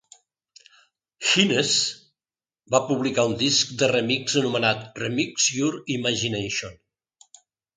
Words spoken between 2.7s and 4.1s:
van publicar un disc de